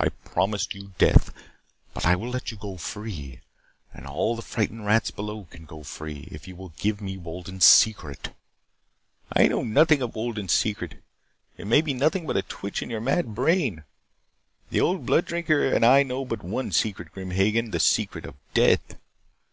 [0.00, 1.32] I promised you death.
[1.92, 3.38] But I will let you go free
[3.92, 7.64] and all the frightened rats below can go free if you will give me Wolden's
[7.64, 8.34] secret"
[9.32, 10.96] "I know nothing of Wolden's secret.
[11.56, 13.84] It may be nothing but a twitch in your mad brain.
[14.70, 18.34] The old Blood Drinker and I know but one secret, Grim Hagen, the secret of
[18.52, 18.96] death.